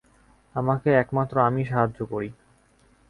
[0.55, 2.29] আমাকে একমাত্র আমিই সাহায্য করি।